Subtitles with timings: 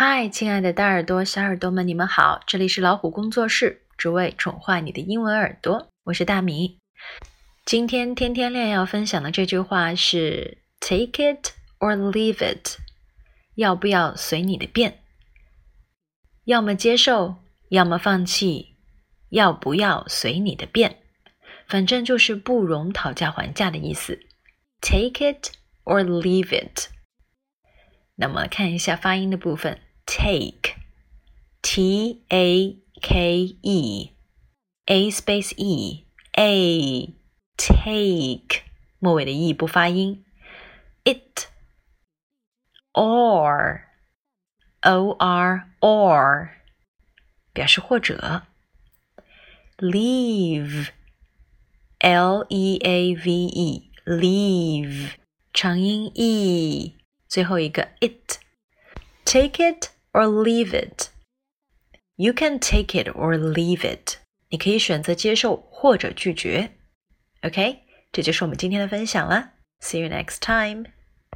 [0.00, 2.40] 嗨，亲爱的大耳朵、小耳朵们，你们好！
[2.46, 5.90] 这里是老虎工作室，只为宠坏你的英文耳朵。
[6.04, 6.78] 我是大米。
[7.64, 11.48] 今天天天练要分享的这句话是 “Take it
[11.80, 12.78] or leave it”，
[13.56, 14.98] 要不要随你的便？
[16.44, 17.34] 要么接受，
[17.68, 18.76] 要么放弃，
[19.30, 20.98] 要不要随你的便？
[21.66, 24.20] 反正就是不容讨价还价的意思。
[24.80, 25.50] Take it
[25.82, 26.86] or leave it。
[28.14, 29.80] 那么看一下发音的部分
[30.17, 31.71] ，take，t
[32.29, 37.13] a k e，a space e，a，take，
[38.99, 40.23] 末尾的 e 不发音，
[41.03, 41.47] it，or，o
[45.19, 46.49] r or，
[47.53, 48.43] 表示或者，
[49.77, 50.85] leave，l
[52.49, 55.11] e a v e，leave，
[55.53, 56.95] 长音 e。
[57.27, 64.17] 最后一个 it，take it or leave it。You can take it or leave it。
[64.49, 66.71] 你可以选择接受或者拒绝。
[67.41, 67.79] OK，
[68.11, 69.53] 这就是我们今天的分享了。
[69.81, 70.85] See you next time.